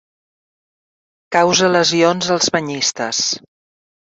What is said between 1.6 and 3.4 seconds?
lesions als banyistes.